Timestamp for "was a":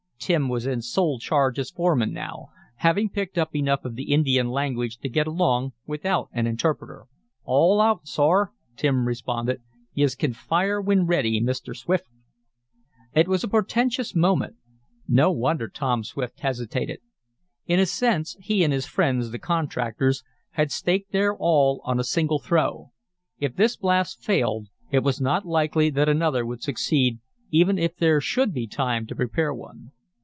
13.27-13.47